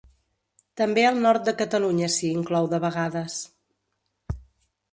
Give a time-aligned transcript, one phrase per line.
[0.81, 3.39] També el nord de Catalunya s'hi inclou de vegades.